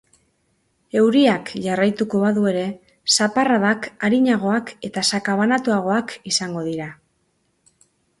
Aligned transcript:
Euriak 0.99 1.49
jarraituko 1.65 2.21
badu 2.23 2.45
ere, 2.51 2.63
zaparradak 3.17 3.85
arinagoak 4.07 4.71
eta 4.89 5.03
sakabanatuagoak 5.11 6.15
izango 6.33 6.65
dira. 6.69 6.89